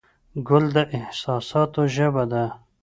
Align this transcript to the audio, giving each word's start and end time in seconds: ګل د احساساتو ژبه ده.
ګل 0.47 0.65
د 0.75 0.77
احساساتو 0.97 1.81
ژبه 1.95 2.23
ده. 2.31 2.45